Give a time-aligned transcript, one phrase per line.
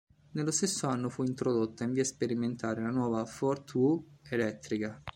[0.31, 4.99] Nello stesso anno fu introdotta in via sperimentale la nuova "Fortwo" elettrica.